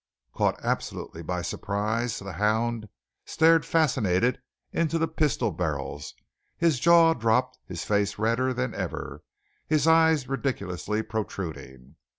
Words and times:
Caught 0.35 0.59
absolutely 0.63 1.21
by 1.21 1.43
surprise, 1.43 2.17
the 2.17 2.31
"Hound" 2.33 2.89
stared 3.23 3.63
fascinated 3.67 4.41
into 4.73 4.97
the 4.97 5.07
pistol 5.07 5.51
barrels, 5.51 6.15
his 6.57 6.79
jaw 6.79 7.13
dropped, 7.13 7.59
his 7.67 7.83
face 7.83 8.17
redder 8.17 8.51
than 8.51 8.73
ever, 8.73 9.21
his 9.67 9.85
eyes 9.85 10.27
ridiculously 10.27 11.03
protruding. 11.03 11.97